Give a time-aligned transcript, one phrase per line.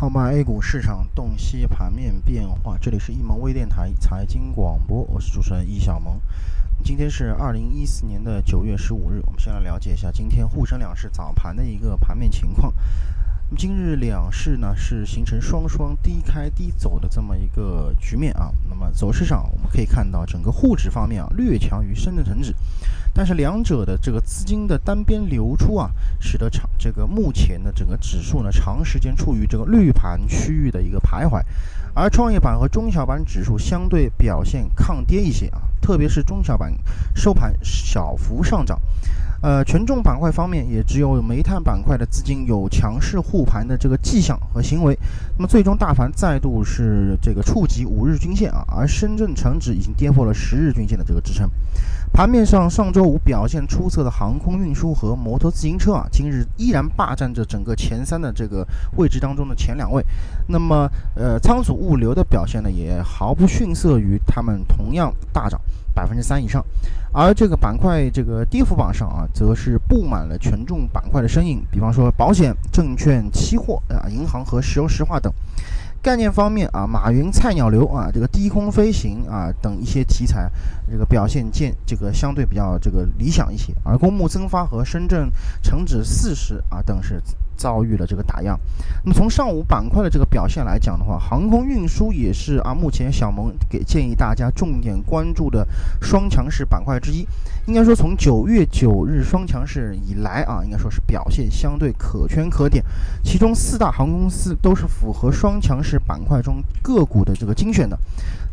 [0.00, 6.18] 号码 A 股市场洞悉盘面变化，这里是易盟微电台财经广播，我是主持人易小萌。
[6.82, 12.72] 今天是二零一四年的九月十五日，我们先来了解一下今天沪深两市早盘的一个盘面情况。
[13.56, 18.52] 今日两市呢是形成双双低开低走的这么一个局面啊。
[18.68, 22.54] 那么走势上我们可以看到，整个沪指方面啊略强于深圳成指，
[23.12, 25.90] 但是两者的这个资金的单边流出啊，
[26.20, 31.44] 使得长这个目前的整个指数呢长时间处于这个绿盘区域的一个徘徊，
[31.92, 36.72] 而创业板和中小板指数相对表现抗跌一些啊，特别是中小板
[37.16, 38.80] 收盘小幅上涨。
[39.42, 44.94] 呃，权重板块方面，也只有煤炭板块的资金有强势护盘的这个迹象和行为。
[45.38, 51.50] 那么，最终大盘再度是这个触及五日均线啊，而深圳成指已经跌破了十日均线的这个支撑。
[52.12, 60.04] 盘面上，上周五表现出色的航空运输和摩托自行车啊，今日依然霸占着整个前三的这个位置当中的前两位。
[60.48, 65.60] 那么，呃，仓储物流的表现呢，也毫不逊色于他们，同样大涨。
[65.92, 66.64] 百分之三以上，
[67.12, 75.30] 而这个板块这个跌幅榜上啊，则是布满了权重板块的身影，比方说保险、证券、期货啊、银行和石油石化等。
[76.02, 80.50] 概念方面啊，马云菜鸟流啊，这个低空飞行啊等一些题材，
[80.90, 83.74] 这个表现见这个相对比较这个理想一些。
[83.84, 85.30] 而公募增发和深圳
[85.62, 87.22] 成指四十啊等是
[87.60, 88.58] 遭遇了这个打压。
[89.04, 95.66] 那么从上午板块的这个表现来讲的话，航空运输也是啊目前小萌给建议大家重点关注的
[96.00, 97.26] 双强势板块之一。
[97.66, 102.82] 应该说从九月九日双强势以来啊，应该说是表现相对可圈可点。
[103.22, 106.00] 其中四大航空公司都是符合双强势。
[106.06, 107.96] 板块中个股的这个精选的，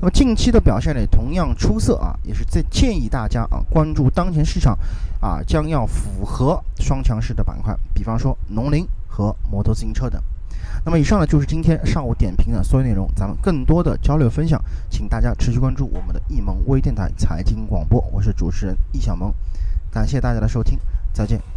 [0.02, 4.78] 那么近期的表现呢同样出色啊，也是在建议大家啊关注当前市场
[5.22, 8.86] 啊将要符合双强势的板块，比方说农林
[9.18, 10.22] 和摩托自行车等。
[10.86, 19.34] 那么以上呢就是今天上午点评的所有内容，咱们更多的交流分享，请大家持续关注我们的易盟微电台财经广播，我是主持人易小萌，
[19.90, 20.78] 感谢大家的收听，
[21.12, 21.57] 再见。